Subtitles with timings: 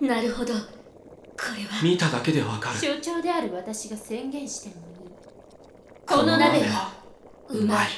[0.00, 0.54] なるほど。
[0.54, 0.60] こ
[1.56, 1.82] れは。
[1.82, 2.78] 見ただけでわかる。
[2.78, 5.12] 所長である私が宣言してもいい。
[6.06, 6.60] この鍋。
[6.60, 6.92] は
[7.48, 7.88] うまい。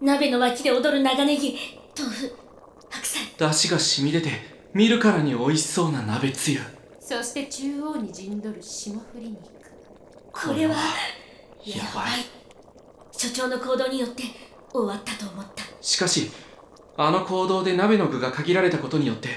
[0.00, 1.56] 鍋の脇で踊る長ネギ。
[1.98, 2.32] 豆腐。
[2.90, 3.26] 白菜。
[3.36, 4.30] 出汁が染み出て
[4.72, 6.60] 見るからに美味しそうな鍋つゆ。
[7.00, 9.38] そして中央に陣取る霜降り肉。
[10.32, 10.74] これは
[11.64, 12.24] やばい。
[13.12, 14.24] 所長の行動によって
[14.72, 15.64] 終わったと思った。
[15.80, 16.30] しかし
[16.96, 19.28] あの行動で鍋の具が限られたことによって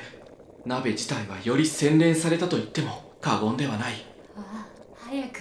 [0.67, 3.93] 鍋自体はより洗練されたと言っても過言ではない。
[4.35, 4.67] ああ
[5.09, 5.39] 早く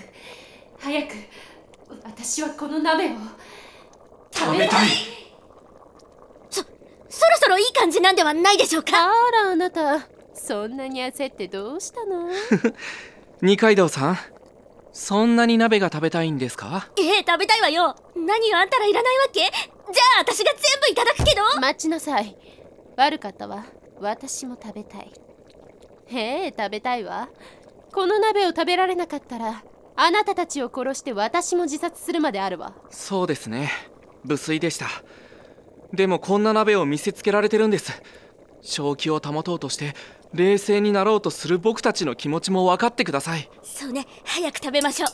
[0.78, 1.14] 早く
[2.04, 3.10] 私はこの鍋を
[4.32, 4.88] 食べたい。
[6.50, 8.92] そろそろいい感じなんではないでしょうか？
[8.92, 9.06] あ
[9.44, 12.28] らあなたそんなに焦ってどうしたの？
[13.42, 14.18] 二階堂さん
[14.92, 16.88] そんなに鍋が食べたいんですか？
[16.98, 17.96] ええ食べたいわよ。
[18.14, 19.40] 何よあんたらいらないわけ？
[19.40, 19.50] じゃ
[20.18, 21.60] あ私が全部いただくけど。
[21.60, 22.36] 待ちなさい。
[22.96, 23.64] 悪かったわ
[24.00, 25.10] 私も食べたい。
[26.06, 27.28] へえ食べたいわ。
[27.92, 29.62] この鍋を食べられなかったら
[29.96, 32.74] あなたたちを殺して私も自殺するまであるわ。
[32.90, 33.70] そうですね。
[34.24, 34.86] 無粋でした。
[35.92, 38.02] でもこんな鍋を見せつけられてるんです。
[38.60, 39.94] 正気を保とうとして
[40.34, 43.48] 冷静になろうとする僕たちの気持ちも分かってください。
[43.62, 44.06] そうね。
[44.24, 45.10] 早く食べましょう。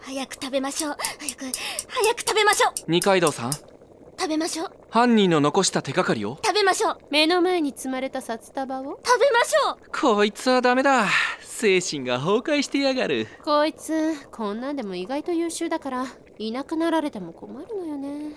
[0.00, 0.96] 早く食べましょう。
[1.18, 1.44] 早く
[1.88, 2.72] 早く食べましょう。
[2.88, 3.52] 二階堂さん。
[3.52, 4.70] 食べましょう。
[4.90, 6.38] 犯人の残した手がかりを？
[6.44, 6.98] 食べましょう。
[7.10, 8.98] 目の前に積まれた札束を。
[9.04, 9.90] 食べましょう。
[10.16, 11.06] こいつはダメだ。
[11.40, 13.28] 精神が崩壊してやがる。
[13.44, 16.06] こいつこんなんでも意外と優秀だから
[16.38, 18.34] いなくなられても困るのよね。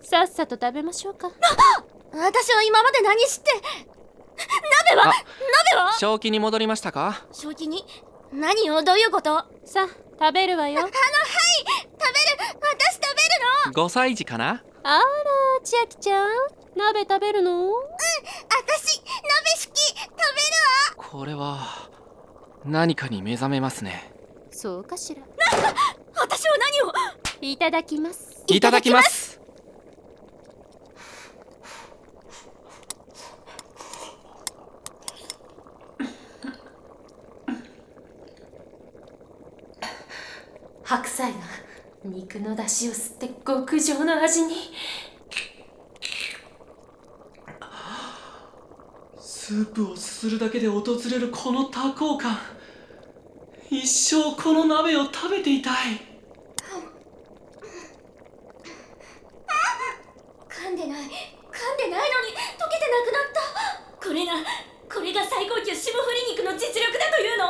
[0.00, 1.30] さっさと食べましょうか。
[2.12, 5.12] 私は今まで何して鍋はあ
[5.74, 5.92] 鍋は？
[5.98, 7.26] 正気に戻りましたか？
[7.32, 7.84] 正気に？
[8.32, 9.38] 何よどういうこと？
[9.38, 10.76] あさあ食べるわよ。
[10.76, 11.02] のはい食べる。
[12.60, 13.06] 私食べ
[13.70, 13.84] るの。
[13.86, 14.62] 5歳児かな？
[14.84, 15.02] あら
[15.62, 16.28] 千秋ちゃん。
[16.76, 17.70] 鍋食べるの？
[17.70, 19.06] 私鍋
[19.54, 19.88] 好き。
[19.88, 20.18] 食べる
[20.98, 21.04] わ。
[21.10, 21.88] これは
[22.64, 24.12] 何かに目覚めますね。
[24.50, 25.22] そうかしら。
[26.14, 26.92] 私は何を？
[27.42, 28.42] いただきます。
[28.48, 29.40] いただきます。
[40.82, 41.38] 白菜が
[42.04, 44.54] 肉の出汁を吸って極上の味に。
[49.20, 52.38] スープをすするだけで訪れるこの多幸感。
[53.70, 55.74] 一生この鍋を食べていたい。
[60.48, 61.02] 噛んでない。
[61.02, 61.10] 噛ん
[61.76, 63.32] でないのに溶けてなくなっ
[63.98, 64.06] た。
[64.06, 64.32] これが
[64.92, 67.48] これが最高級霜降り肉の実力だというの？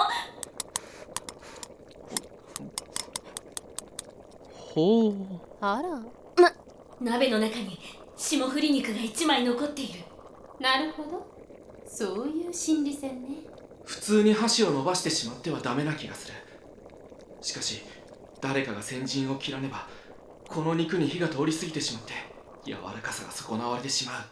[4.74, 5.14] ほう。
[5.60, 5.90] あら。
[6.42, 6.50] ま
[6.98, 7.78] 鍋の中に
[8.16, 10.00] 霜降り肉が1枚残っている。
[10.58, 11.26] なるほど。
[11.86, 13.28] そういう心理戦ね。
[13.84, 16.34] 普通に箸を伸ばしてしまってはダメな気がする。
[17.42, 17.82] しかし
[18.40, 19.86] 誰かが先陣を切らねば
[20.48, 22.12] この肉に火が通り過ぎてしまって
[22.64, 24.24] 柔らかさが損なわれてしまう。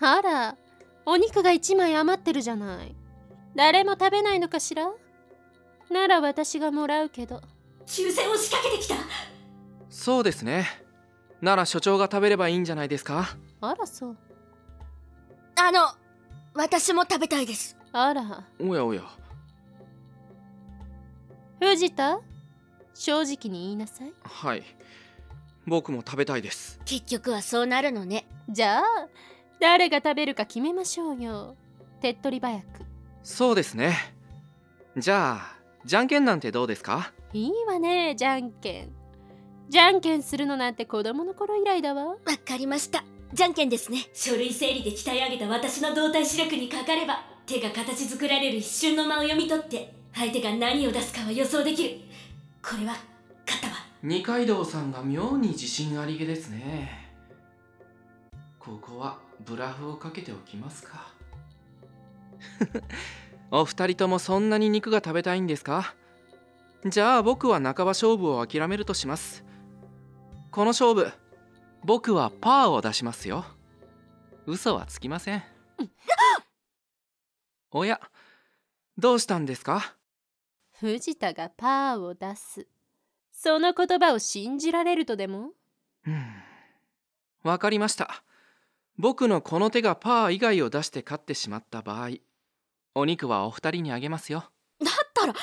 [0.00, 0.56] あら
[1.06, 2.97] お肉が1枚余ってるじゃない
[3.58, 4.88] 誰も食べないのかしら？
[5.90, 7.42] なら私がもらうけど。
[7.86, 8.94] 抽選を仕掛けてきた。
[9.90, 10.68] そうですね。
[11.40, 13.36] なら所長が食べればいいんじゃないですか？
[13.60, 14.16] あらそう。
[15.56, 15.88] あの
[16.54, 17.76] 私も食べたいです。
[17.92, 18.44] あら。
[18.60, 19.02] おやおや。
[21.58, 22.20] 藤田？
[22.94, 24.12] 正直に言いなさい。
[24.22, 24.62] はい。
[25.66, 26.80] 僕も食べたいです。
[26.84, 28.24] 結局はそうなるのね。
[28.48, 28.82] じゃあ
[29.58, 31.56] 誰が食べるか決めましょうよ。
[32.00, 32.87] 手っ取り早く
[33.30, 33.94] そうですね。
[34.96, 37.12] じゃあじゃんけんなんてどうですか？
[37.34, 38.88] いいわねじゃんけん。
[39.68, 42.06] じゃんけんするのなんて子供の頃以来だわ。
[42.06, 43.04] わかりました。
[43.34, 43.98] じゃんけんですね。
[44.14, 52.00] 書類整理で鍛え上げた私の動体視力にかかれば手が形作られる一瞬の間を読み取って相手が何を出すかは予想できる。
[52.62, 52.94] これは
[53.46, 53.74] 勝ったわ。
[54.02, 57.12] 二階堂さんが妙に自信ありげですね。
[58.58, 61.12] ここはブラフをかけておきますか
[63.50, 65.94] お二人ともそんなに肉が食べたいんですか？
[66.86, 69.44] じゃあ僕は半ば勝負を諦めるとします。
[70.50, 71.10] この勝負
[71.84, 73.44] 僕はパーを出しますよ。
[74.46, 75.42] 嘘はつきません。
[77.70, 78.00] おや
[78.96, 79.94] どうしたんですか？
[80.80, 82.66] 藤田がパーを出す。
[83.32, 85.50] その言葉を信じられるとでも？
[86.06, 86.26] うん。
[87.42, 88.22] わかりました。
[88.96, 92.10] 僕のこの手がパー以外を出して勝ってしまった場合
[92.98, 94.50] お肉はお二人にあげますよ。
[94.80, 95.34] だったら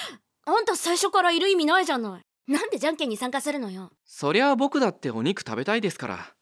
[0.45, 2.51] あんた最初からいる意味ないじゃない。
[2.51, 3.91] なんでじゃんけんに参加するのよ。
[4.05, 6.35] そりゃあ僕だってお肉食べたいですから。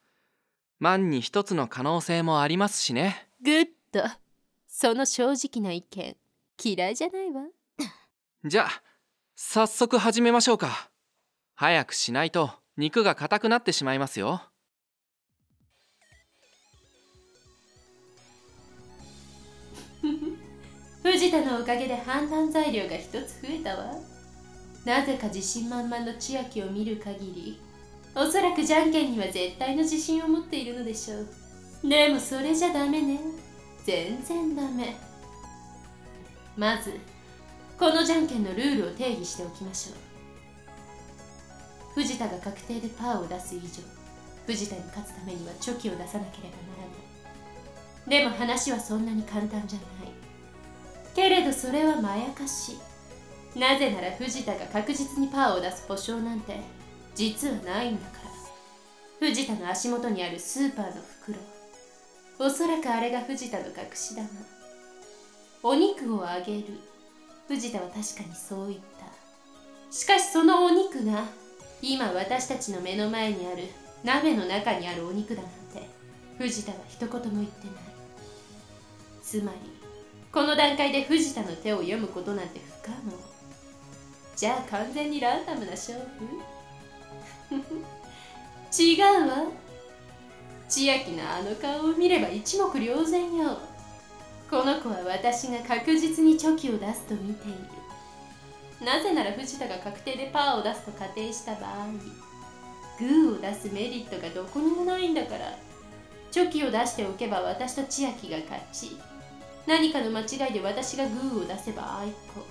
[0.80, 3.30] 万に一つの可能性もありますしね。
[3.42, 4.02] グッド。
[4.68, 6.18] その正直な意見
[6.62, 7.44] 嫌いじゃないわ。
[8.44, 8.84] じゃあ
[9.36, 10.90] 早速始めましょうか。
[11.56, 14.42] 早くしないと肉が硬くなってしまいますよ
[21.14, 23.94] 藤田のおかげで判断材料が一つ増えたわ。
[24.84, 27.62] なぜか自信満々の千秋を見る限り
[28.16, 31.28] おそらくじゃんけんには絶対の自信を持っているのでしょう。
[31.88, 33.20] でもそれじゃダメね。
[33.86, 34.96] 全然ダメ。
[36.58, 37.00] まず
[37.78, 39.96] このじゃんけんのルールを定義しておきましょう。
[41.94, 43.68] 藤田が確定でパーを出す以上
[44.48, 46.56] 藤田に勝つためにはチョキを出さなければ
[48.10, 48.26] ならない。
[48.26, 50.03] でも話はそんなに簡単じゃない。
[51.16, 52.78] けれどそれはまやかし。
[53.56, 56.60] なぜなら藤田が確実にパーを出す保証なんて
[57.14, 58.24] 実はないんだから。
[59.20, 61.40] 藤田の足元にあるスーパーの袋。
[62.40, 64.28] おそらくあれが藤田の隠し玉。
[65.62, 66.80] お肉をあげる。
[67.48, 69.94] 藤田は確かにそう言った。
[69.96, 71.26] しかしそのお肉が
[71.82, 73.68] 今私たちの目の前にある
[74.04, 75.88] 鍋の中にあるお肉だなんて
[76.40, 77.76] 藤田は一言も言ってない。
[79.22, 79.58] つまり
[80.34, 83.14] この段階で藤田の手を読むことなんて不可能。
[84.36, 86.00] じゃあ完全にランダムな勝
[87.50, 87.56] 負？
[88.84, 89.52] 違うわ。
[90.68, 93.60] 千秋のあの顔を見れば一目瞭然よ。
[94.50, 97.58] この子は私が確実にチョキを出すと見ている。
[98.84, 101.86] なぜなら藤田が確定でパーを出すと仮定した場合
[102.98, 105.56] グーを出すメリットがどこにもないんだから。
[106.32, 108.98] チョキを出しておけば私と千秋が勝ち。
[109.66, 112.46] 何かの間違いで私がグーを出せばあいこ。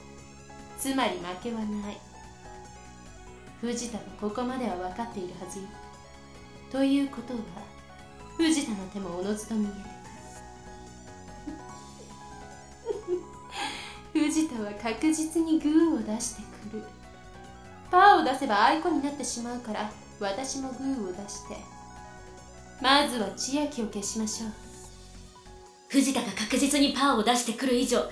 [0.78, 1.98] つまり負けはない。
[3.60, 5.66] 藤田もここまでは分かっているはずよ。
[6.70, 7.40] ということは
[8.36, 9.74] 藤田の手もおのずと見えて
[14.14, 14.24] くる。
[14.28, 16.84] 藤田は確実にグーを出してくる。
[17.90, 21.56] パーを出せばあいこになってしまうから私もグーを出して。
[22.80, 24.71] まずは千秋を消しましょう。
[25.92, 28.02] 藤田が確実にパーを出してくる以上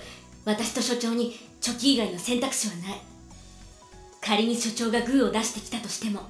[0.45, 3.01] 私と所長にチョキ以外の選択肢はない。
[4.21, 6.21] 仮に所長がグーを出してきたとしても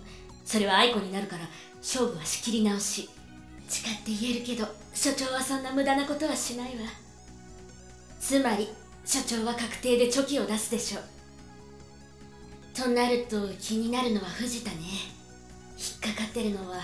[0.46, 1.42] それは愛子になるから
[1.80, 3.10] 勝負は仕切り直し。
[3.68, 6.72] 誓って言えるけど所長はそんな無駄なことはしないわ。
[8.22, 8.70] つまり
[9.06, 11.04] 所長は確定でチョキを出すでしょう。
[12.74, 14.78] となると気になるのは藤田ね。
[15.78, 16.78] 引っかかってるのは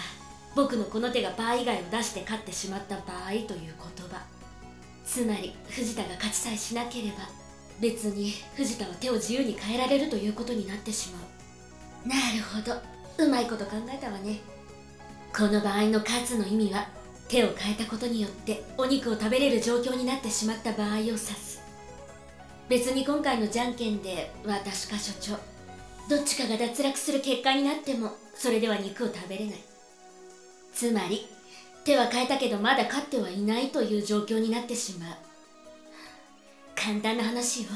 [0.55, 3.55] 僕のこの手がパー以外を出して勝ってしまった場合という言
[4.09, 4.36] 葉。
[5.07, 7.15] つまり藤田が勝ちさえしなければ
[7.79, 11.19] 別に藤田は手を自由に変えられるということになってしま
[12.05, 12.07] う。
[12.07, 12.81] なるほど。
[13.23, 14.39] うまいこと考えたわね。
[15.35, 16.87] この場合の勝つの意味は
[17.27, 21.61] 手を変えたことによってお肉を食べれる状況になってしまった場合を指す。
[22.67, 25.33] 別に今回のじゃんけんで私か所長
[26.09, 29.55] どっちかが脱落する結果になってもそれでは肉を食べれない。
[30.73, 31.27] つまり
[31.87, 35.09] 手は変えたけどまだ勝ってはいないという状況になってしまう。
[36.75, 37.69] 簡単な話よ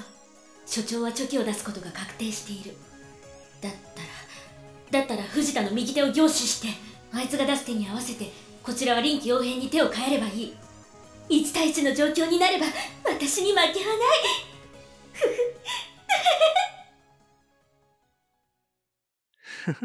[0.66, 2.76] 所長はチョキを出すことが確定している。
[3.62, 3.72] だっ
[4.92, 6.68] たらだったら藤田の右手を凝視して
[7.14, 10.58] あいつが出す手に合わせてこちらは臨機応変に手を変えればいい。
[11.30, 12.66] 1対1の状況になれば
[13.06, 13.72] 私に負けはな
[19.72, 19.80] い。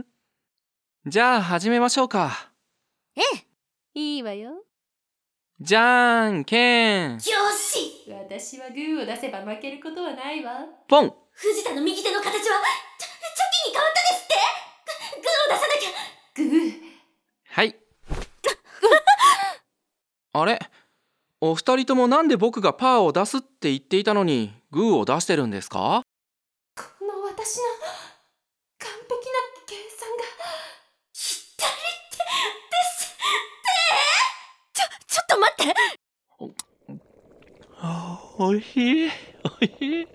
[1.07, 2.51] じゃあ始めましょうか。
[3.15, 3.46] ええ
[3.99, 4.63] いいわよ。
[5.59, 8.05] じゃんけんよし！
[8.11, 10.67] 私はグーを出せば負けることはないわ。
[10.87, 11.15] ポン！
[11.33, 12.61] 藤田の右手の形はチョチョ
[13.65, 14.35] キに変わったですって！
[15.17, 15.93] ググーを出さなきゃ！
[16.35, 16.75] グー。
[17.49, 17.75] はい。
[20.35, 20.61] あれ？
[21.41, 26.03] お二人ともなんで僕がパーを出すって言っていたのにグーを出してるんですか？
[26.77, 27.65] この私の
[28.79, 30.25] 完璧な計算が
[31.15, 33.25] 左手ですって
[34.75, 35.55] ちょちょっと待ってあ
[38.39, 39.11] おいしい
[39.61, 40.07] おいしい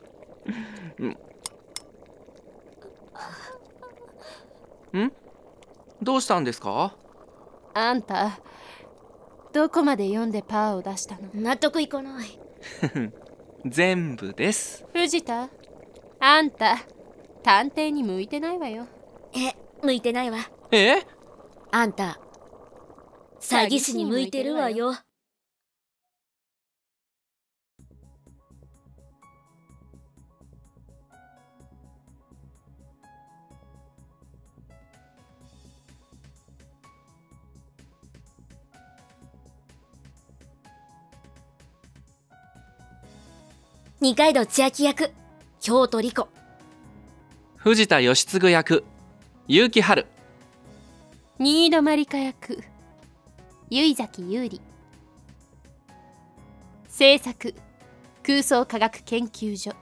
[4.98, 5.12] ん？
[6.02, 6.96] どうしたんですか？
[7.74, 8.40] あんた
[9.54, 11.22] どこまで読んでパーを出したの？
[11.34, 12.28] 納得いかない。
[13.66, 14.86] 全部です。
[14.94, 15.50] 藤田
[16.20, 16.78] あんた
[17.44, 18.88] 探偵に向いてないわよ。
[19.34, 20.38] え向いてないわ。
[20.72, 21.02] え？
[21.72, 22.20] あんた
[23.40, 24.94] 詐欺師に向いてるわよ
[44.04, 45.12] 二階堂千秋役
[45.60, 46.28] 京都莉子。
[47.56, 48.84] 藤田義継役
[49.48, 50.08] 結城春。
[51.38, 52.64] 新戸まりか役
[53.70, 54.60] 結崎優里。
[56.90, 57.54] 制作
[58.24, 59.76] 空想科学研究所